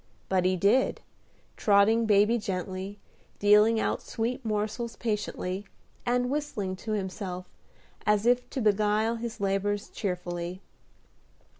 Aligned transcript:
But 0.29 0.45
he 0.45 0.55
did, 0.55 1.01
trotting 1.57 2.07
baby 2.07 2.39
gently, 2.39 2.97
dealing 3.37 3.79
out 3.79 4.01
sweet 4.01 4.43
morsels 4.43 4.95
patiently, 4.95 5.67
and 6.07 6.31
whistling 6.31 6.75
to 6.77 6.93
himself, 6.93 7.45
as 8.03 8.25
if 8.25 8.49
to 8.49 8.61
beguile 8.61 9.17
his 9.17 9.39
labors 9.39 9.89
cheerfully. 9.89 10.59